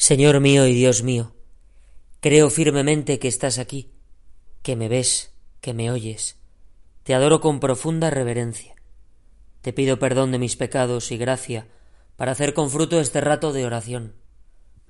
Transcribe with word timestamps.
Señor 0.00 0.40
mío 0.40 0.66
y 0.66 0.72
Dios 0.72 1.02
mío, 1.02 1.34
creo 2.20 2.48
firmemente 2.48 3.18
que 3.18 3.28
estás 3.28 3.58
aquí, 3.58 3.92
que 4.62 4.74
me 4.74 4.88
ves, 4.88 5.34
que 5.60 5.74
me 5.74 5.90
oyes. 5.90 6.38
Te 7.02 7.14
adoro 7.14 7.42
con 7.42 7.60
profunda 7.60 8.08
reverencia. 8.08 8.74
Te 9.60 9.74
pido 9.74 9.98
perdón 9.98 10.32
de 10.32 10.38
mis 10.38 10.56
pecados 10.56 11.12
y 11.12 11.18
gracia 11.18 11.68
para 12.16 12.32
hacer 12.32 12.54
con 12.54 12.70
fruto 12.70 12.98
este 12.98 13.20
rato 13.20 13.52
de 13.52 13.66
oración. 13.66 14.14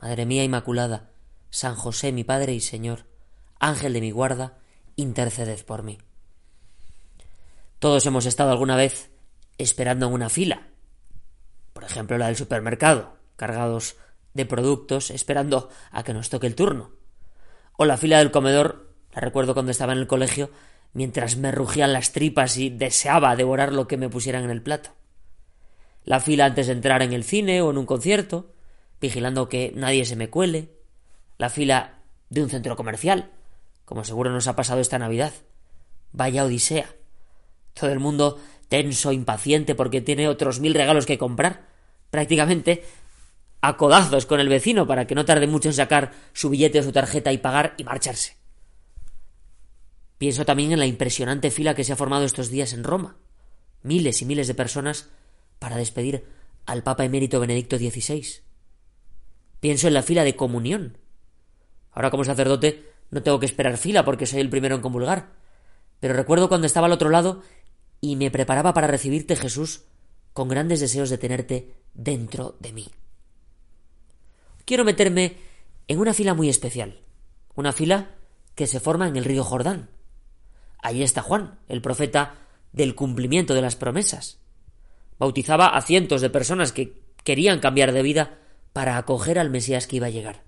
Madre 0.00 0.26
mía 0.26 0.44
Inmaculada, 0.44 1.10
San 1.50 1.74
José 1.74 2.12
mi 2.12 2.22
Padre 2.22 2.54
y 2.54 2.60
Señor, 2.60 3.06
Ángel 3.58 3.94
de 3.94 4.00
mi 4.02 4.12
guarda, 4.12 4.58
interceded 4.94 5.64
por 5.64 5.82
mí. 5.82 5.98
Todos 7.80 8.06
hemos 8.06 8.26
estado 8.26 8.52
alguna 8.52 8.76
vez 8.76 9.10
esperando 9.58 10.06
en 10.06 10.12
una 10.12 10.28
fila, 10.28 10.68
por 11.72 11.82
ejemplo 11.82 12.16
la 12.16 12.28
del 12.28 12.36
supermercado, 12.36 13.16
cargados 13.34 13.96
de 14.34 14.46
productos 14.46 15.10
esperando 15.10 15.68
a 15.90 16.02
que 16.02 16.14
nos 16.14 16.30
toque 16.30 16.46
el 16.46 16.54
turno. 16.54 16.92
O 17.76 17.84
la 17.84 17.96
fila 17.96 18.18
del 18.18 18.30
comedor, 18.30 18.94
la 19.14 19.20
recuerdo 19.20 19.54
cuando 19.54 19.72
estaba 19.72 19.92
en 19.92 19.98
el 19.98 20.06
colegio, 20.06 20.50
mientras 20.92 21.36
me 21.36 21.52
rugían 21.52 21.92
las 21.92 22.12
tripas 22.12 22.56
y 22.56 22.70
deseaba 22.70 23.36
devorar 23.36 23.72
lo 23.72 23.86
que 23.86 23.96
me 23.96 24.08
pusieran 24.08 24.44
en 24.44 24.50
el 24.50 24.62
plato. 24.62 24.90
La 26.04 26.20
fila 26.20 26.46
antes 26.46 26.66
de 26.66 26.72
entrar 26.72 27.02
en 27.02 27.12
el 27.12 27.24
cine 27.24 27.62
o 27.62 27.70
en 27.70 27.78
un 27.78 27.86
concierto, 27.86 28.52
vigilando 29.00 29.48
que 29.48 29.72
nadie 29.74 30.04
se 30.04 30.16
me 30.16 30.30
cuele. 30.30 30.70
La 31.38 31.50
fila 31.50 32.00
de 32.28 32.42
un 32.42 32.50
centro 32.50 32.76
comercial, 32.76 33.30
como 33.84 34.04
seguro 34.04 34.30
nos 34.30 34.46
ha 34.46 34.56
pasado 34.56 34.80
esta 34.80 34.98
Navidad. 34.98 35.32
Vaya 36.12 36.44
odisea. 36.44 36.94
Todo 37.74 37.90
el 37.90 37.98
mundo 37.98 38.38
tenso, 38.68 39.12
impaciente, 39.12 39.74
porque 39.74 40.00
tiene 40.00 40.28
otros 40.28 40.60
mil 40.60 40.74
regalos 40.74 41.06
que 41.06 41.18
comprar. 41.18 41.68
Prácticamente 42.10 42.84
a 43.60 43.76
codazos 43.76 44.26
con 44.26 44.40
el 44.40 44.48
vecino 44.48 44.86
para 44.86 45.06
que 45.06 45.14
no 45.14 45.24
tarde 45.24 45.46
mucho 45.46 45.68
en 45.68 45.74
sacar 45.74 46.12
su 46.32 46.50
billete 46.50 46.80
o 46.80 46.82
su 46.82 46.92
tarjeta 46.92 47.32
y 47.32 47.38
pagar 47.38 47.74
y 47.76 47.84
marcharse. 47.84 48.36
Pienso 50.18 50.44
también 50.44 50.72
en 50.72 50.78
la 50.78 50.86
impresionante 50.86 51.50
fila 51.50 51.74
que 51.74 51.84
se 51.84 51.92
ha 51.92 51.96
formado 51.96 52.24
estos 52.24 52.50
días 52.50 52.72
en 52.72 52.84
Roma. 52.84 53.16
Miles 53.82 54.20
y 54.22 54.26
miles 54.26 54.46
de 54.48 54.54
personas 54.54 55.08
para 55.58 55.76
despedir 55.76 56.24
al 56.66 56.82
Papa 56.82 57.04
emérito 57.04 57.40
Benedicto 57.40 57.78
XVI. 57.78 58.42
Pienso 59.60 59.88
en 59.88 59.94
la 59.94 60.02
fila 60.02 60.24
de 60.24 60.36
comunión. 60.36 60.98
Ahora 61.92 62.10
como 62.10 62.24
sacerdote 62.24 62.86
no 63.10 63.22
tengo 63.22 63.40
que 63.40 63.46
esperar 63.46 63.76
fila 63.76 64.04
porque 64.04 64.26
soy 64.26 64.40
el 64.40 64.50
primero 64.50 64.74
en 64.74 64.82
comulgar. 64.82 65.32
Pero 66.00 66.14
recuerdo 66.14 66.48
cuando 66.48 66.66
estaba 66.66 66.86
al 66.86 66.92
otro 66.92 67.10
lado 67.10 67.42
y 68.00 68.16
me 68.16 68.30
preparaba 68.30 68.72
para 68.72 68.86
recibirte 68.86 69.36
Jesús 69.36 69.84
con 70.32 70.48
grandes 70.48 70.80
deseos 70.80 71.10
de 71.10 71.18
tenerte 71.18 71.74
dentro 71.92 72.56
de 72.60 72.72
mí 72.72 72.90
quiero 74.70 74.84
meterme 74.84 75.34
en 75.88 75.98
una 75.98 76.14
fila 76.14 76.32
muy 76.32 76.48
especial, 76.48 77.00
una 77.56 77.72
fila 77.72 78.14
que 78.54 78.68
se 78.68 78.78
forma 78.78 79.08
en 79.08 79.16
el 79.16 79.24
río 79.24 79.42
Jordán. 79.42 79.90
Allí 80.80 81.02
está 81.02 81.22
Juan, 81.22 81.58
el 81.66 81.82
profeta 81.82 82.36
del 82.70 82.94
cumplimiento 82.94 83.54
de 83.54 83.62
las 83.62 83.74
promesas. 83.74 84.38
Bautizaba 85.18 85.76
a 85.76 85.82
cientos 85.82 86.20
de 86.20 86.30
personas 86.30 86.70
que 86.70 87.02
querían 87.24 87.58
cambiar 87.58 87.90
de 87.90 88.02
vida 88.02 88.38
para 88.72 88.96
acoger 88.96 89.40
al 89.40 89.50
Mesías 89.50 89.88
que 89.88 89.96
iba 89.96 90.06
a 90.06 90.10
llegar. 90.10 90.44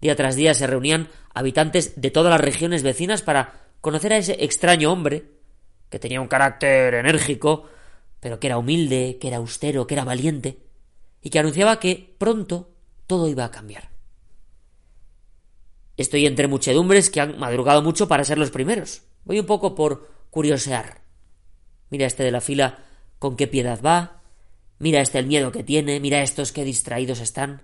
Día 0.00 0.14
tras 0.14 0.36
día 0.36 0.54
se 0.54 0.68
reunían 0.68 1.08
habitantes 1.34 2.00
de 2.00 2.12
todas 2.12 2.30
las 2.30 2.40
regiones 2.40 2.84
vecinas 2.84 3.20
para 3.20 3.66
conocer 3.80 4.12
a 4.12 4.18
ese 4.18 4.44
extraño 4.44 4.92
hombre, 4.92 5.24
que 5.90 5.98
tenía 5.98 6.20
un 6.20 6.28
carácter 6.28 6.94
enérgico, 6.94 7.64
pero 8.20 8.38
que 8.38 8.46
era 8.46 8.58
humilde, 8.58 9.18
que 9.20 9.26
era 9.26 9.38
austero, 9.38 9.88
que 9.88 9.94
era 9.94 10.04
valiente, 10.04 10.60
y 11.20 11.30
que 11.30 11.40
anunciaba 11.40 11.80
que 11.80 12.14
pronto 12.16 12.75
todo 13.06 13.28
iba 13.28 13.44
a 13.44 13.50
cambiar. 13.50 13.90
Estoy 15.96 16.26
entre 16.26 16.48
muchedumbres 16.48 17.08
que 17.10 17.20
han 17.20 17.38
madrugado 17.38 17.82
mucho 17.82 18.06
para 18.08 18.24
ser 18.24 18.38
los 18.38 18.50
primeros. 18.50 19.02
Voy 19.24 19.40
un 19.40 19.46
poco 19.46 19.74
por 19.74 20.10
curiosear. 20.30 21.02
Mira 21.90 22.06
este 22.06 22.22
de 22.22 22.30
la 22.30 22.40
fila 22.40 22.84
con 23.18 23.36
qué 23.36 23.46
piedad 23.46 23.80
va, 23.82 24.22
mira 24.78 25.00
este 25.00 25.18
el 25.18 25.26
miedo 25.26 25.52
que 25.52 25.64
tiene, 25.64 26.00
mira 26.00 26.22
estos 26.22 26.52
qué 26.52 26.64
distraídos 26.64 27.20
están. 27.20 27.62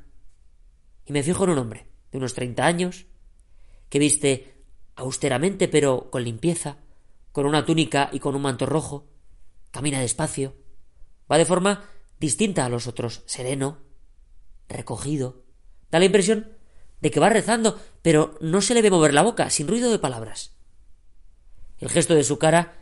Y 1.04 1.12
me 1.12 1.22
fijo 1.22 1.44
en 1.44 1.50
un 1.50 1.58
hombre 1.58 1.86
de 2.10 2.18
unos 2.18 2.34
treinta 2.34 2.66
años, 2.66 3.06
que 3.88 3.98
viste 3.98 4.64
austeramente 4.94 5.68
pero 5.68 6.10
con 6.10 6.24
limpieza, 6.24 6.78
con 7.32 7.46
una 7.46 7.64
túnica 7.64 8.08
y 8.12 8.20
con 8.20 8.34
un 8.34 8.42
manto 8.42 8.66
rojo, 8.66 9.08
camina 9.70 10.00
despacio, 10.00 10.54
va 11.30 11.38
de 11.38 11.46
forma 11.46 11.84
distinta 12.18 12.64
a 12.64 12.68
los 12.68 12.86
otros, 12.86 13.22
sereno, 13.26 13.78
recogido. 14.68 15.44
Da 15.90 15.98
la 15.98 16.06
impresión 16.06 16.52
de 17.00 17.10
que 17.10 17.20
va 17.20 17.28
rezando, 17.28 17.80
pero 18.00 18.38
no 18.40 18.60
se 18.60 18.74
le 18.74 18.82
ve 18.82 18.90
mover 18.90 19.12
la 19.12 19.22
boca, 19.22 19.50
sin 19.50 19.68
ruido 19.68 19.90
de 19.90 19.98
palabras. 19.98 20.52
El 21.78 21.90
gesto 21.90 22.14
de 22.14 22.24
su 22.24 22.38
cara 22.38 22.76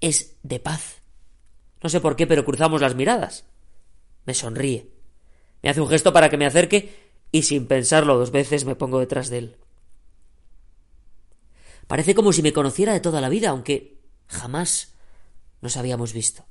es 0.00 0.36
de 0.42 0.60
paz. 0.60 1.02
No 1.82 1.88
sé 1.88 2.00
por 2.00 2.16
qué, 2.16 2.26
pero 2.26 2.44
cruzamos 2.44 2.80
las 2.80 2.94
miradas. 2.94 3.44
Me 4.24 4.34
sonríe. 4.34 4.90
Me 5.62 5.70
hace 5.70 5.80
un 5.80 5.88
gesto 5.88 6.12
para 6.12 6.30
que 6.30 6.36
me 6.36 6.46
acerque 6.46 6.94
y 7.32 7.42
sin 7.42 7.66
pensarlo 7.66 8.16
dos 8.16 8.30
veces 8.30 8.64
me 8.64 8.76
pongo 8.76 9.00
detrás 9.00 9.28
de 9.28 9.38
él. 9.38 9.56
Parece 11.86 12.14
como 12.14 12.32
si 12.32 12.42
me 12.42 12.52
conociera 12.52 12.92
de 12.92 13.00
toda 13.00 13.20
la 13.20 13.28
vida, 13.28 13.50
aunque 13.50 13.98
jamás 14.28 14.94
nos 15.60 15.76
habíamos 15.76 16.12
visto. 16.12 16.46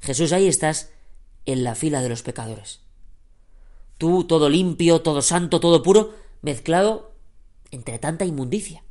Jesús, 0.00 0.32
ahí 0.32 0.48
estás 0.48 0.90
en 1.46 1.62
la 1.62 1.74
fila 1.74 2.02
de 2.02 2.08
los 2.08 2.22
pecadores. 2.22 2.80
Tú, 4.00 4.24
todo 4.24 4.48
limpio, 4.48 5.02
todo 5.02 5.20
santo, 5.20 5.60
todo 5.60 5.82
puro, 5.82 6.14
mezclado 6.40 7.12
entre 7.70 7.98
tanta 7.98 8.24
inmundicia. 8.24 8.82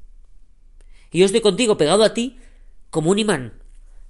Y 1.10 1.18
yo 1.18 1.26
estoy 1.26 1.42
contigo, 1.42 1.78
pegado 1.78 2.04
a 2.04 2.14
ti, 2.14 2.38
como 2.92 3.10
un 3.10 3.18
imán, 3.18 3.64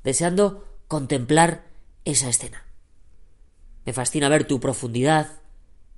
deseando 0.03 0.67
contemplar 0.89 1.63
esa 2.03 2.27
escena. 2.27 2.65
Me 3.85 3.93
fascina 3.93 4.27
ver 4.27 4.43
tu 4.43 4.59
profundidad, 4.59 5.39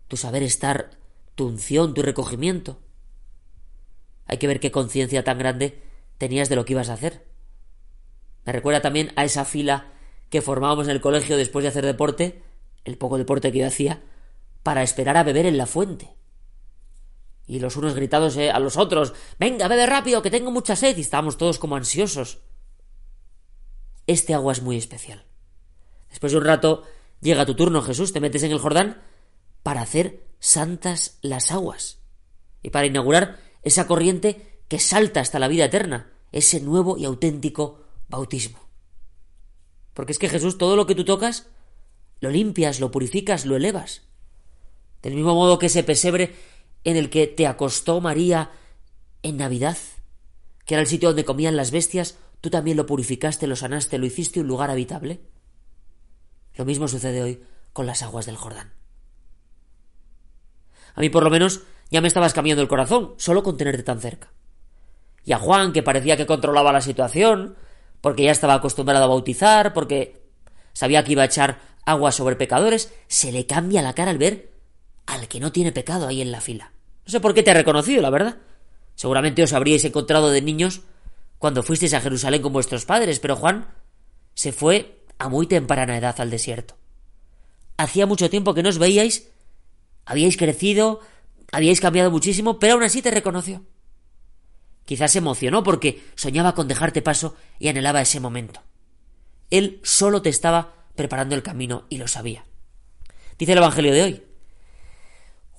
tu 0.08 0.18
saber 0.18 0.44
estar, 0.44 0.92
tu 1.34 1.48
unción, 1.48 1.96
tu 1.96 2.04
recogimiento. 2.04 2.78
Hay 4.28 4.38
que 4.38 4.46
ver 4.46 4.60
qué 4.60 4.70
conciencia 4.70 5.24
tan 5.24 5.40
grande 5.40 5.82
tenías 6.20 6.48
de 6.48 6.58
lo 6.58 6.64
que 6.64 6.74
ibas 6.74 6.90
a 6.90 6.94
hacer. 6.94 7.26
Me 8.46 8.52
recuerda 8.54 8.84
también 8.84 9.14
a 9.16 9.26
esa 9.26 9.46
fila 9.46 9.94
que 10.30 10.44
formábamos 10.44 10.86
en 10.86 10.92
el 10.92 11.02
colegio 11.02 11.38
después 11.38 11.64
de 11.64 11.70
hacer 11.70 11.88
deporte, 11.88 12.44
el 12.86 13.00
poco 13.00 13.18
deporte 13.18 13.52
que 13.52 13.58
yo 13.58 13.66
hacía, 13.66 14.04
para 14.64 14.84
esperar 14.84 15.18
a 15.18 15.24
beber 15.24 15.46
en 15.46 15.58
la 15.58 15.66
fuente. 15.66 16.16
Y 17.48 17.60
los 17.60 17.76
unos 17.76 17.96
gritándose 17.96 18.52
a 18.52 18.60
los 18.60 18.78
otros 18.78 19.14
Venga, 19.40 19.68
bebe 19.68 19.86
rápido, 19.86 20.22
que 20.22 20.32
tengo 20.32 20.52
mucha 20.52 20.76
sed. 20.76 20.98
y 20.98 21.02
estábamos 21.02 21.38
todos 21.38 21.60
como 21.60 21.76
ansiosos. 21.76 22.40
Este 24.08 24.34
agua 24.34 24.54
es 24.54 24.62
muy 24.62 24.78
especial. 24.78 25.26
Después 26.10 26.32
de 26.32 26.38
un 26.38 26.46
rato 26.46 26.84
llega 27.22 27.46
tu 27.46 27.56
turno, 27.56 27.82
Jesús, 27.82 28.14
te 28.14 28.20
metes 28.20 28.44
en 28.44 28.52
el 28.52 28.60
Jordán 28.60 29.02
para 29.64 29.82
hacer 29.82 30.28
santas 30.40 31.18
las 31.22 31.52
aguas 31.52 32.00
y 32.64 32.72
para 32.72 32.88
inaugurar 32.88 33.40
esa 33.64 33.88
corriente 33.88 34.62
que 34.68 34.80
salta 34.80 35.20
hasta 35.20 35.40
la 35.40 35.48
vida 35.48 35.66
eterna, 35.66 36.12
ese 36.32 36.60
nuevo 36.62 36.98
y 36.98 37.06
auténtico 37.06 37.86
bautismo. 38.08 38.60
Porque 39.94 40.14
es 40.14 40.20
que 40.20 40.30
Jesús, 40.30 40.58
todo 40.58 40.76
lo 40.76 40.86
que 40.88 40.96
tú 40.96 41.06
tocas, 41.06 41.48
lo 42.20 42.30
limpias, 42.30 42.80
lo 42.80 42.92
purificas, 42.92 43.46
lo 43.46 43.56
elevas. 43.56 44.04
Del 45.02 45.16
mismo 45.16 45.34
modo 45.34 45.60
que 45.60 45.66
ese 45.68 45.84
pesebre 45.84 46.36
en 46.84 46.98
el 46.98 47.10
que 47.10 47.28
te 47.28 47.48
acostó 47.48 48.02
María 48.02 48.52
en 49.24 49.38
Navidad, 49.38 49.78
que 50.66 50.76
era 50.76 50.82
el 50.82 50.88
sitio 50.88 51.10
donde 51.10 51.26
comían 51.26 51.56
las 51.56 51.72
bestias, 51.72 52.18
tú 52.40 52.50
también 52.50 52.78
lo 52.78 52.86
purificaste, 52.86 53.48
lo 53.48 53.56
sanaste, 53.56 53.98
lo 53.98 54.06
hiciste 54.06 54.40
un 54.40 54.48
lugar 54.48 54.70
habitable. 54.70 55.22
Lo 56.56 56.66
mismo 56.66 56.88
sucede 56.88 57.22
hoy 57.22 57.44
con 57.74 57.86
las 57.86 58.04
aguas 58.04 58.26
del 58.26 58.36
Jordán. 58.36 58.74
A 60.94 61.02
mí 61.02 61.10
por 61.10 61.24
lo 61.24 61.30
menos 61.30 61.62
ya 61.90 62.02
me 62.02 62.08
estabas 62.08 62.34
cambiando 62.34 62.62
el 62.62 62.68
corazón, 62.68 63.14
solo 63.18 63.44
con 63.44 63.58
tenerte 63.58 63.84
tan 63.84 64.02
cerca. 64.02 64.32
Y 65.24 65.34
a 65.34 65.40
Juan, 65.40 65.72
que 65.72 65.84
parecía 65.84 66.18
que 66.18 66.26
controlaba 66.26 66.72
la 66.72 66.82
situación, 66.82 67.56
porque 68.02 68.24
ya 68.24 68.32
estaba 68.32 68.56
acostumbrado 68.56 69.04
a 69.04 69.08
bautizar, 69.08 69.74
porque 69.74 70.26
sabía 70.74 71.04
que 71.04 71.14
iba 71.14 71.22
a 71.22 71.26
echar 71.26 71.60
agua 71.86 72.12
sobre 72.12 72.36
pecadores, 72.36 72.94
se 73.08 73.32
le 73.32 73.46
cambia 73.46 73.82
la 73.82 73.94
cara 73.94 74.12
al 74.12 74.18
ver 74.18 74.52
al 75.06 75.28
que 75.28 75.40
no 75.40 75.52
tiene 75.52 75.72
pecado 75.72 76.08
ahí 76.08 76.22
en 76.22 76.32
la 76.32 76.42
fila. 76.42 76.74
No 77.06 77.12
sé 77.12 77.20
por 77.20 77.34
qué 77.34 77.44
te 77.44 77.52
ha 77.52 77.56
reconocido, 77.56 78.02
la 78.02 78.10
verdad. 78.10 78.38
Seguramente 78.96 79.44
os 79.44 79.54
habríais 79.54 79.84
encontrado 79.86 80.30
de 80.30 80.42
niños 80.42 80.82
cuando 81.38 81.64
fuisteis 81.64 81.94
a 81.94 82.02
Jerusalén 82.02 82.42
con 82.42 82.54
vuestros 82.54 82.86
padres, 82.86 83.20
pero 83.20 83.36
Juan 83.36 83.68
se 84.34 84.52
fue 84.52 85.04
a 85.18 85.30
muy 85.30 85.48
temprana 85.48 85.98
edad 85.98 86.20
al 86.20 86.30
desierto. 86.30 86.78
Hacía 87.78 88.06
mucho 88.06 88.30
tiempo 88.30 88.54
que 88.54 88.64
no 88.64 88.70
os 88.70 88.78
veíais, 88.78 89.30
habíais 90.06 90.38
crecido, 90.38 91.00
habíais 91.52 91.82
cambiado 91.82 92.12
muchísimo, 92.12 92.60
pero 92.60 92.74
aún 92.74 92.84
así 92.84 93.02
te 93.02 93.12
reconoció. 93.12 93.64
Quizás 94.86 95.12
se 95.12 95.20
emocionó 95.20 95.64
porque 95.64 96.04
soñaba 96.16 96.54
con 96.54 96.68
dejarte 96.68 97.02
paso 97.02 97.36
y 97.60 97.70
anhelaba 97.70 98.02
ese 98.02 98.20
momento. 98.20 98.62
Él 99.50 99.80
solo 99.84 100.22
te 100.22 100.30
estaba 100.30 100.76
preparando 100.96 101.36
el 101.36 101.44
camino 101.44 101.86
y 101.90 101.98
lo 101.98 102.08
sabía. 102.08 102.46
Dice 103.38 103.54
el 103.54 103.58
Evangelio 103.58 103.94
de 103.94 104.04
hoy. 104.04 104.24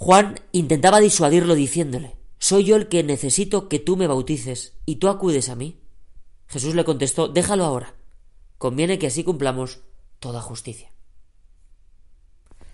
Juan 0.03 0.41
intentaba 0.51 0.99
disuadirlo 0.99 1.55
diciéndole 1.55 2.17
Soy 2.41 2.65
yo 2.65 2.75
el 2.75 2.89
que 2.89 3.05
necesito 3.05 3.69
que 3.69 3.79
tú 3.79 3.97
me 3.97 4.09
bautices 4.09 4.73
y 4.85 4.97
tú 4.97 5.09
acudes 5.09 5.49
a 5.49 5.55
mí. 5.55 5.79
Jesús 6.49 6.75
le 6.75 6.83
contestó 6.83 7.29
Déjalo 7.29 7.65
ahora. 7.65 7.95
Conviene 8.59 8.99
que 8.99 9.07
así 9.07 9.23
cumplamos 9.23 9.83
toda 10.19 10.43
justicia. 10.43 10.91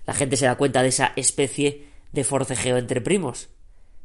La 0.06 0.14
gente 0.14 0.38
se 0.38 0.46
da 0.46 0.56
cuenta 0.56 0.80
de 0.80 0.88
esa 0.88 1.12
especie 1.16 1.90
de 2.12 2.24
forcejeo 2.24 2.78
entre 2.78 3.02
primos. 3.02 3.50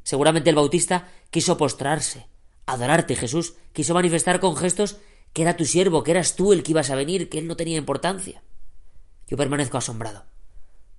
Seguramente 0.04 0.50
el 0.50 0.58
bautista 0.58 1.10
quiso 1.30 1.56
postrarse, 1.56 2.28
adorarte, 2.66 3.16
Jesús, 3.16 3.54
quiso 3.72 3.94
manifestar 3.94 4.42
con 4.42 4.58
gestos 4.58 4.98
que 5.32 5.44
era 5.44 5.56
tu 5.56 5.64
siervo, 5.64 6.04
que 6.04 6.12
eras 6.12 6.36
tú 6.36 6.52
el 6.52 6.62
que 6.62 6.72
ibas 6.72 6.90
a 6.90 6.96
venir, 6.96 7.30
que 7.30 7.40
él 7.40 7.48
no 7.48 7.56
tenía 7.56 7.78
importancia. 7.78 8.44
Yo 9.30 9.38
permanezco 9.38 9.78
asombrado, 9.78 10.26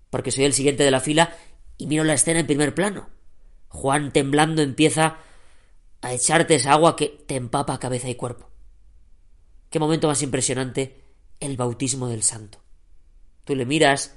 porque 0.09 0.31
soy 0.31 0.45
el 0.45 0.55
siguiente 0.55 0.85
de 0.85 0.91
la 0.91 1.01
fila 1.01 1.37
y 1.79 1.87
miro 1.87 2.05
la 2.05 2.15
escena 2.15 2.41
en 2.41 2.47
primer 2.47 2.75
plano. 2.75 3.09
Juan 3.69 4.13
temblando 4.13 4.63
empieza 4.63 5.19
a 6.01 6.13
echarte 6.13 6.55
esa 6.55 6.73
agua 6.73 6.97
que 6.97 7.09
te 7.27 7.37
empapa 7.37 7.79
cabeza 7.79 8.09
y 8.09 8.15
cuerpo. 8.15 8.51
Qué 9.71 9.79
momento 9.79 10.07
más 10.07 10.23
impresionante 10.23 11.01
el 11.41 11.57
bautismo 11.57 12.09
del 12.09 12.23
santo. 12.23 12.59
Tú 13.45 13.55
le 13.55 13.67
miras, 13.67 14.17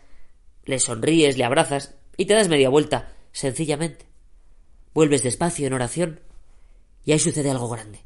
le 0.66 0.80
sonríes, 0.80 1.38
le 1.38 1.44
abrazas 1.44 1.96
y 2.16 2.26
te 2.26 2.34
das 2.34 2.50
media 2.50 2.70
vuelta, 2.70 3.14
sencillamente. 3.32 4.06
Vuelves 4.94 5.24
despacio 5.24 5.66
en 5.68 5.74
oración 5.74 6.20
y 7.06 7.12
ahí 7.14 7.20
sucede 7.20 7.50
algo 7.50 7.70
grande. 7.70 8.02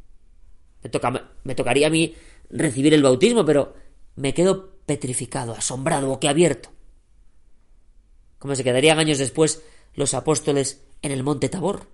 Me, 0.84 0.90
toca, 0.90 1.32
me 1.44 1.56
tocaría 1.56 1.88
a 1.88 1.92
mí 1.92 2.16
recibir 2.50 2.94
el 2.94 3.04
bautismo, 3.04 3.46
pero 3.46 3.74
me 4.16 4.34
quedo 4.34 4.76
petrificado, 4.86 5.54
asombrado, 5.54 6.08
boquiabierto. 6.08 6.70
Como 8.42 8.56
se 8.56 8.64
quedarían 8.64 8.98
años 8.98 9.20
después 9.20 9.62
los 9.94 10.16
apóstoles 10.16 10.84
en 11.04 11.12
el 11.12 11.22
monte 11.22 11.48
Tabor. 11.48 11.86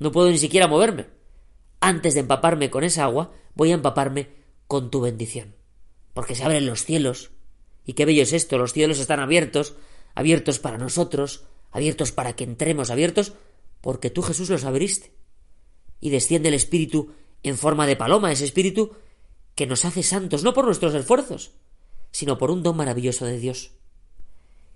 No 0.00 0.10
puedo 0.10 0.28
ni 0.28 0.38
siquiera 0.38 0.66
moverme. 0.66 1.06
Antes 1.78 2.14
de 2.14 2.20
empaparme 2.20 2.70
con 2.70 2.82
esa 2.82 3.04
agua, 3.04 3.32
voy 3.54 3.70
a 3.70 3.74
empaparme 3.74 4.30
con 4.66 4.90
tu 4.90 5.00
bendición. 5.00 5.54
Porque 6.12 6.34
se 6.34 6.42
abren 6.42 6.66
los 6.66 6.84
cielos. 6.84 7.30
Y 7.84 7.92
qué 7.92 8.04
bello 8.04 8.24
es 8.24 8.32
esto, 8.32 8.58
los 8.58 8.72
cielos 8.72 8.98
están 8.98 9.20
abiertos, 9.20 9.74
abiertos 10.16 10.58
para 10.58 10.76
nosotros, 10.76 11.44
abiertos 11.70 12.10
para 12.10 12.34
que 12.34 12.42
entremos, 12.42 12.90
abiertos 12.90 13.34
porque 13.80 14.10
tú 14.10 14.22
Jesús 14.22 14.50
los 14.50 14.64
abriste. 14.64 15.12
Y 16.00 16.10
desciende 16.10 16.48
el 16.48 16.56
Espíritu 16.56 17.12
en 17.44 17.56
forma 17.56 17.86
de 17.86 17.94
paloma, 17.94 18.32
ese 18.32 18.44
espíritu 18.44 18.96
que 19.54 19.68
nos 19.68 19.84
hace 19.84 20.02
santos, 20.02 20.42
no 20.42 20.52
por 20.52 20.64
nuestros 20.64 20.94
esfuerzos, 20.94 21.52
sino 22.10 22.38
por 22.38 22.50
un 22.50 22.64
don 22.64 22.76
maravilloso 22.76 23.24
de 23.24 23.38
Dios. 23.38 23.70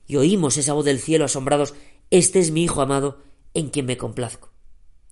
Y 0.09 0.17
oímos 0.17 0.57
esa 0.57 0.73
voz 0.73 0.85
del 0.85 0.99
cielo 0.99 1.27
asombrados, 1.27 1.75
Este 2.11 2.41
es 2.41 2.51
mi 2.51 2.65
Hijo 2.65 2.81
amado, 2.81 3.23
en 3.55 3.69
quien 3.69 3.87
me 3.87 3.97
complazco. 3.97 4.51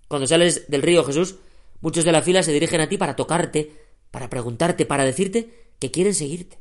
Cuando 0.09 0.27
sales 0.27 0.69
del 0.69 0.83
río 0.83 1.05
Jesús, 1.05 1.37
muchos 1.81 2.05
de 2.05 2.13
la 2.13 2.23
fila 2.23 2.43
se 2.43 2.53
dirigen 2.53 2.81
a 2.81 2.89
ti 2.89 2.97
para 2.97 3.15
tocarte, 3.15 3.73
para 4.11 4.31
preguntarte, 4.31 4.87
para 4.87 5.05
decirte 5.05 5.69
que 5.79 5.91
quieren 5.91 6.15
seguirte. 6.15 6.59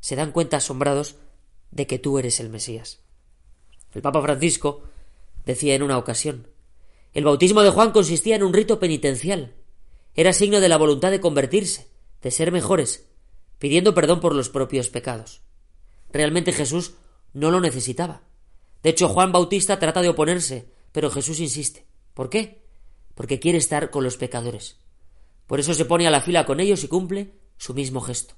Se 0.00 0.16
dan 0.16 0.32
cuenta 0.32 0.58
asombrados 0.58 1.16
de 1.70 1.86
que 1.86 1.98
tú 1.98 2.18
eres 2.18 2.38
el 2.38 2.48
Mesías. 2.48 3.00
El 3.92 4.00
Papa 4.00 4.22
Francisco 4.22 4.84
decía 5.44 5.74
en 5.74 5.82
una 5.82 5.98
ocasión, 5.98 6.46
el 7.12 7.24
bautismo 7.24 7.62
de 7.62 7.70
Juan 7.70 7.90
consistía 7.90 8.36
en 8.36 8.42
un 8.42 8.54
rito 8.54 8.78
penitencial, 8.78 9.54
era 10.14 10.32
signo 10.32 10.60
de 10.60 10.68
la 10.68 10.76
voluntad 10.76 11.10
de 11.10 11.20
convertirse, 11.20 11.88
de 12.22 12.30
ser 12.30 12.52
mejores, 12.52 13.06
pidiendo 13.58 13.94
perdón 13.94 14.20
por 14.20 14.34
los 14.34 14.48
propios 14.48 14.88
pecados. 14.88 15.42
Realmente 16.10 16.52
Jesús 16.52 16.94
no 17.32 17.50
lo 17.50 17.60
necesitaba. 17.60 18.22
De 18.82 18.90
hecho, 18.90 19.08
Juan 19.08 19.32
Bautista 19.32 19.78
trata 19.78 20.02
de 20.02 20.08
oponerse, 20.08 20.70
pero 20.92 21.10
Jesús 21.10 21.40
insiste. 21.40 21.86
¿Por 22.14 22.28
qué? 22.28 22.62
Porque 23.14 23.40
quiere 23.40 23.58
estar 23.58 23.90
con 23.90 24.04
los 24.04 24.16
pecadores. 24.16 24.78
Por 25.46 25.60
eso 25.60 25.74
se 25.74 25.84
pone 25.84 26.06
a 26.06 26.10
la 26.10 26.20
fila 26.20 26.44
con 26.44 26.60
ellos 26.60 26.82
y 26.84 26.88
cumple 26.88 27.34
su 27.56 27.74
mismo 27.74 28.00
gesto. 28.00 28.34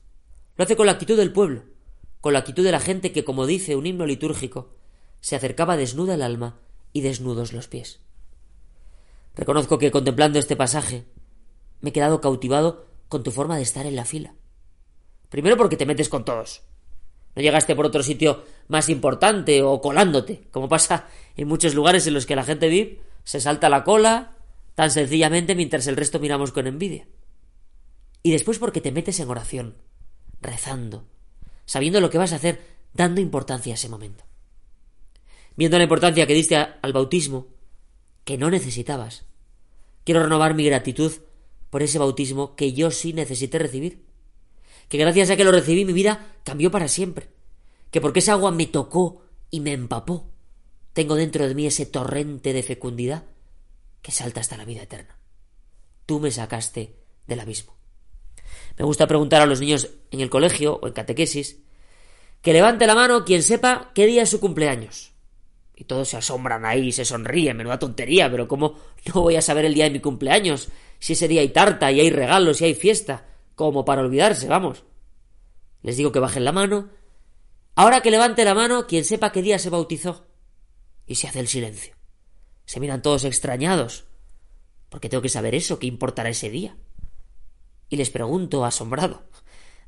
Lo 0.56 0.64
hace 0.64 0.76
con 0.76 0.86
la 0.86 0.92
actitud 0.92 1.16
del 1.16 1.32
pueblo, 1.32 1.64
con 2.20 2.32
la 2.32 2.40
actitud 2.40 2.64
de 2.64 2.72
la 2.72 2.80
gente 2.80 3.12
que, 3.12 3.24
como 3.24 3.46
dice 3.46 3.76
un 3.76 3.86
himno 3.86 4.06
litúrgico, 4.06 4.74
se 5.20 5.36
acercaba 5.36 5.76
desnuda 5.76 6.14
el 6.14 6.22
alma 6.22 6.60
y 6.92 7.00
desnudos 7.00 7.52
los 7.52 7.68
pies. 7.68 8.00
Reconozco 9.34 9.78
que 9.78 9.90
contemplando 9.90 10.38
este 10.38 10.56
pasaje 10.56 11.06
me 11.80 11.90
he 11.90 11.92
quedado 11.92 12.20
cautivado 12.20 12.86
con 13.08 13.22
tu 13.22 13.30
forma 13.30 13.56
de 13.56 13.62
estar 13.62 13.86
en 13.86 13.96
la 13.96 14.04
fila. 14.04 14.34
Primero 15.28 15.56
porque 15.56 15.76
te 15.76 15.86
metes 15.86 16.08
con 16.08 16.24
todos. 16.24 16.62
No 17.34 17.42
llegaste 17.42 17.74
por 17.74 17.86
otro 17.86 18.02
sitio 18.02 18.44
más 18.68 18.88
importante 18.88 19.62
o 19.62 19.80
colándote, 19.80 20.44
como 20.50 20.68
pasa 20.68 21.08
en 21.36 21.48
muchos 21.48 21.74
lugares 21.74 22.06
en 22.06 22.14
los 22.14 22.26
que 22.26 22.36
la 22.36 22.44
gente 22.44 22.68
VIP 22.68 23.00
se 23.24 23.40
salta 23.40 23.68
la 23.68 23.84
cola 23.84 24.32
tan 24.74 24.90
sencillamente 24.90 25.54
mientras 25.54 25.86
el 25.86 25.96
resto 25.96 26.20
miramos 26.20 26.52
con 26.52 26.66
envidia. 26.66 27.06
Y 28.22 28.32
después 28.32 28.58
porque 28.58 28.80
te 28.80 28.92
metes 28.92 29.20
en 29.20 29.28
oración, 29.28 29.76
rezando, 30.40 31.04
sabiendo 31.66 32.00
lo 32.00 32.10
que 32.10 32.18
vas 32.18 32.32
a 32.32 32.36
hacer, 32.36 32.60
dando 32.92 33.20
importancia 33.20 33.74
a 33.74 33.76
ese 33.76 33.88
momento. 33.88 34.24
Viendo 35.56 35.78
la 35.78 35.84
importancia 35.84 36.26
que 36.26 36.34
diste 36.34 36.56
al 36.56 36.92
bautismo, 36.92 37.48
que 38.24 38.38
no 38.38 38.50
necesitabas, 38.50 39.24
quiero 40.04 40.22
renovar 40.22 40.54
mi 40.54 40.64
gratitud 40.64 41.12
por 41.70 41.82
ese 41.82 41.98
bautismo 41.98 42.56
que 42.56 42.72
yo 42.72 42.90
sí 42.90 43.12
necesité 43.12 43.58
recibir. 43.58 44.04
Que 44.88 44.98
gracias 44.98 45.30
a 45.30 45.36
que 45.36 45.44
lo 45.44 45.52
recibí 45.52 45.84
mi 45.84 45.92
vida 45.92 46.34
cambió 46.44 46.70
para 46.70 46.88
siempre. 46.88 47.28
Que 47.90 48.00
porque 48.00 48.18
esa 48.20 48.32
agua 48.32 48.50
me 48.50 48.66
tocó 48.66 49.22
y 49.50 49.60
me 49.60 49.72
empapó, 49.72 50.30
tengo 50.92 51.14
dentro 51.14 51.46
de 51.46 51.54
mí 51.54 51.66
ese 51.66 51.86
torrente 51.86 52.52
de 52.52 52.62
fecundidad 52.62 53.24
que 54.02 54.12
salta 54.12 54.40
hasta 54.40 54.56
la 54.56 54.64
vida 54.64 54.82
eterna. 54.82 55.18
Tú 56.06 56.20
me 56.20 56.30
sacaste 56.30 56.96
del 57.26 57.40
abismo. 57.40 57.74
Me 58.78 58.84
gusta 58.84 59.06
preguntar 59.06 59.40
a 59.42 59.46
los 59.46 59.60
niños 59.60 59.90
en 60.10 60.20
el 60.20 60.30
colegio 60.30 60.78
o 60.82 60.86
en 60.86 60.92
catequesis 60.92 61.58
que 62.42 62.52
levante 62.52 62.86
la 62.86 62.94
mano 62.94 63.24
quien 63.24 63.42
sepa 63.42 63.92
qué 63.94 64.06
día 64.06 64.22
es 64.22 64.30
su 64.30 64.40
cumpleaños. 64.40 65.12
Y 65.76 65.84
todos 65.84 66.08
se 66.08 66.16
asombran 66.16 66.64
ahí, 66.66 66.92
se 66.92 67.04
sonríen, 67.04 67.56
menuda 67.56 67.78
tontería, 67.78 68.30
pero 68.30 68.46
¿cómo 68.46 68.78
no 69.14 69.22
voy 69.22 69.36
a 69.36 69.42
saber 69.42 69.64
el 69.64 69.74
día 69.74 69.84
de 69.84 69.90
mi 69.90 70.00
cumpleaños? 70.00 70.68
si 71.04 71.12
ese 71.12 71.28
día 71.28 71.42
hay 71.42 71.50
tarta 71.50 71.92
y 71.92 72.00
hay 72.00 72.08
regalos 72.08 72.62
y 72.62 72.64
hay 72.64 72.74
fiesta, 72.74 73.26
como 73.54 73.84
para 73.84 74.02
olvidarse, 74.02 74.48
vamos. 74.48 74.84
Les 75.82 75.96
digo 75.96 76.12
que 76.12 76.18
bajen 76.18 76.44
la 76.44 76.52
mano. 76.52 76.90
Ahora 77.74 78.00
que 78.00 78.10
levante 78.10 78.44
la 78.44 78.54
mano 78.54 78.86
quien 78.86 79.04
sepa 79.04 79.32
qué 79.32 79.42
día 79.42 79.58
se 79.58 79.70
bautizó. 79.70 80.26
Y 81.06 81.16
se 81.16 81.28
hace 81.28 81.40
el 81.40 81.48
silencio. 81.48 81.94
Se 82.64 82.80
miran 82.80 83.02
todos 83.02 83.24
extrañados. 83.24 84.04
Porque 84.88 85.08
tengo 85.08 85.22
que 85.22 85.28
saber 85.28 85.54
eso, 85.54 85.78
qué 85.78 85.86
importará 85.86 86.30
ese 86.30 86.50
día. 86.50 86.76
Y 87.88 87.96
les 87.96 88.10
pregunto, 88.10 88.64
asombrado, 88.64 89.24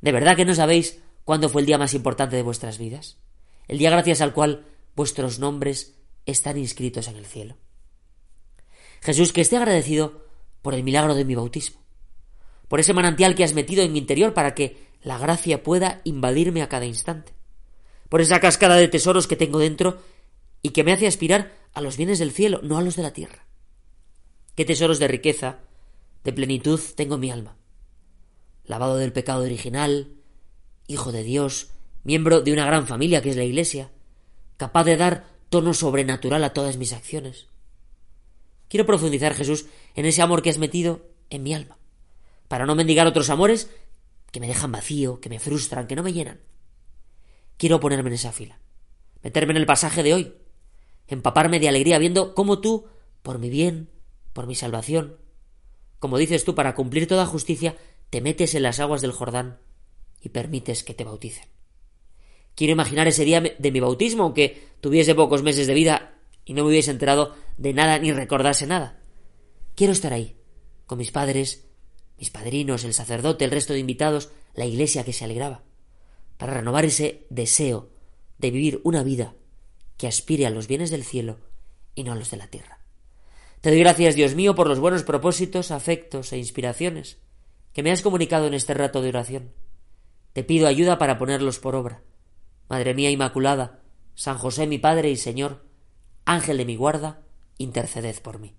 ¿de 0.01 0.13
verdad 0.13 0.37
que 0.37 0.45
no 0.45 0.55
sabéis 0.55 1.01
cuándo 1.25 1.49
fue 1.49 1.63
el 1.63 1.67
día 1.67 1.79
más 1.79 1.95
importante 1.95 2.37
de 2.37 2.43
vuestras 2.43 2.79
vidas? 2.79 3.19
El 3.69 3.79
día 3.79 3.91
gracias 3.91 4.21
al 4.21 4.35
cual 4.35 4.67
vuestros 4.95 5.39
nombres 5.39 5.97
están 6.27 6.59
inscritos 6.59 7.09
en 7.09 7.17
el 7.17 7.25
cielo. 7.25 7.57
Jesús, 9.01 9.33
que 9.33 9.41
esté 9.41 9.57
agradecido 9.57 10.27
por 10.61 10.75
el 10.75 10.83
milagro 10.83 11.15
de 11.15 11.25
mi 11.25 11.35
bautismo, 11.35 11.86
por 12.69 12.81
ese 12.81 12.93
manantial 12.93 13.35
que 13.35 13.45
has 13.45 13.55
metido 13.55 13.83
en 13.83 13.93
mi 13.93 13.99
interior 13.99 14.35
para 14.35 14.55
que 14.55 14.87
la 15.03 15.19
gracia 15.19 15.63
pueda 15.63 16.01
invadirme 16.05 16.63
a 16.63 16.69
cada 16.69 16.87
instante, 16.87 17.33
por 18.09 18.21
esa 18.21 18.41
cascada 18.41 18.77
de 18.77 18.89
tesoros 18.89 19.27
que 19.27 19.37
tengo 19.37 19.59
dentro 19.59 19.99
y 20.63 20.71
que 20.71 20.85
me 20.85 20.93
hace 20.93 21.07
aspirar 21.07 21.53
a 21.75 21.81
los 21.81 21.97
bienes 21.97 22.19
del 22.19 22.33
cielo, 22.33 22.61
no 22.63 22.79
a 22.79 22.83
los 22.83 22.97
de 22.97 23.03
la 23.03 23.13
tierra. 23.13 23.47
Qué 24.55 24.65
tesoros 24.65 24.99
de 24.99 25.09
riqueza, 25.09 25.59
de 26.25 26.33
plenitud 26.33 26.81
tengo 26.97 27.17
en 27.17 27.21
mi 27.21 27.31
alma. 27.31 27.57
Lavado 28.65 28.97
del 28.97 29.13
pecado 29.13 29.43
original, 29.45 30.17
hijo 30.89 31.13
de 31.13 31.23
Dios, 31.23 31.69
miembro 32.03 32.41
de 32.41 32.53
una 32.53 32.67
gran 32.67 32.87
familia 32.87 33.23
que 33.23 33.31
es 33.31 33.37
la 33.37 33.45
Iglesia, 33.45 33.91
capaz 34.57 34.85
de 34.85 34.97
dar 34.97 35.27
tono 35.51 35.75
sobrenatural 35.75 36.43
a 36.43 36.53
todas 36.53 36.77
mis 36.77 36.93
acciones. 36.93 37.47
Quiero 38.69 38.87
profundizar, 38.87 39.35
Jesús, 39.35 39.67
en 39.95 40.07
ese 40.07 40.23
amor 40.23 40.43
que 40.43 40.51
has 40.51 40.59
metido 40.59 41.09
en 41.31 41.43
mi 41.43 41.55
alma, 41.55 41.79
para 42.49 42.67
no 42.67 42.75
mendigar 42.75 43.07
otros 43.07 43.31
amores 43.31 43.71
que 44.31 44.41
me 44.41 44.49
dejan 44.49 44.73
vacío, 44.73 45.21
que 45.21 45.29
me 45.29 45.39
frustran, 45.39 45.87
que 45.87 45.97
no 45.97 46.03
me 46.03 46.13
llenan. 46.13 46.41
Quiero 47.57 47.81
ponerme 47.81 48.11
en 48.11 48.15
esa 48.15 48.33
fila, 48.33 48.59
meterme 49.23 49.53
en 49.53 49.59
el 49.59 49.67
pasaje 49.67 50.03
de 50.03 50.15
hoy, 50.15 50.35
empaparme 51.07 51.59
de 51.59 51.69
alegría 51.69 51.99
viendo 51.99 52.35
cómo 52.35 52.61
tú, 52.61 52.87
por 53.23 53.39
mi 53.39 53.51
bien, 53.51 53.89
por 54.33 54.47
mi 54.47 54.55
salvación, 54.55 55.17
como 55.99 56.19
dices 56.19 56.45
tú, 56.45 56.55
para 56.55 56.75
cumplir 56.75 57.09
toda 57.09 57.27
justicia, 57.27 57.77
te 58.11 58.21
metes 58.21 58.55
en 58.55 58.63
las 58.63 58.81
aguas 58.81 59.01
del 59.01 59.13
Jordán 59.13 59.59
y 60.21 60.29
permites 60.29 60.85
que 60.85 60.95
te 60.95 61.05
bauticen. 61.05 61.49
Quiero 62.55 62.73
imaginar 62.73 63.09
ese 63.09 63.25
día 63.25 63.41
de 63.41 63.73
mi 63.73 63.81
bautismo, 63.81 64.25
aunque 64.25 64.69
tuviese 64.81 65.15
pocos 65.15 65.43
meses 65.43 65.67
de 65.67 65.75
vida 65.75 66.15
y 66.45 66.55
no 66.55 66.63
me 66.63 66.71
hubiese 66.71 66.91
enterado 66.91 67.35
de 67.57 67.73
nada 67.73 67.99
ni 67.99 68.13
recordase 68.13 68.67
nada. 68.67 69.01
Quiero 69.75 69.93
estar 69.93 70.13
ahí, 70.13 70.37
con 70.87 70.99
mis 70.99 71.11
padres, 71.11 71.66
mis 72.19 72.31
padrinos, 72.31 72.85
el 72.85 72.95
sacerdote, 72.95 73.45
el 73.45 73.51
resto 73.51 73.73
de 73.73 73.81
invitados, 73.81 74.31
la 74.55 74.67
iglesia 74.67 75.05
que 75.05 75.13
se 75.13 75.25
alegraba, 75.25 75.63
para 76.37 76.55
renovar 76.55 76.85
ese 76.85 77.27
deseo 77.31 77.91
de 78.39 78.51
vivir 78.51 78.81
una 78.85 79.03
vida 79.03 79.35
que 79.97 80.07
aspire 80.07 80.47
a 80.47 80.51
los 80.51 80.67
bienes 80.67 80.91
del 80.91 81.05
cielo 81.05 81.39
y 81.95 82.05
no 82.05 82.13
a 82.13 82.17
los 82.17 82.31
de 82.31 82.37
la 82.37 82.49
tierra. 82.49 82.81
Te 83.61 83.71
doy 83.71 83.81
gracias, 83.81 84.15
Dios 84.15 84.35
mío, 84.35 84.55
por 84.55 84.69
los 84.69 84.79
buenos 84.79 85.03
propósitos, 85.03 85.71
afectos 85.71 86.33
e 86.33 86.39
inspiraciones 86.39 87.19
que 87.73 87.83
me 87.83 87.91
has 87.91 88.03
comunicado 88.03 88.47
en 88.47 88.55
este 88.55 88.75
rato 88.75 89.03
de 89.03 89.09
oración. 89.09 89.53
Te 90.33 90.45
pido 90.45 90.67
ayuda 90.67 90.99
para 90.99 91.19
ponerlos 91.19 91.59
por 91.59 91.75
obra. 91.75 92.03
Madre 92.69 92.95
mía 92.95 93.11
Inmaculada, 93.11 93.81
San 94.15 94.39
José 94.39 94.67
mi 94.67 94.79
Padre 94.79 95.11
y 95.11 95.17
Señor, 95.17 95.65
Ángel 96.25 96.59
de 96.59 96.65
mi 96.65 96.77
guarda, 96.77 97.23
interceded 97.59 98.21
por 98.21 98.39
mí. 98.39 98.55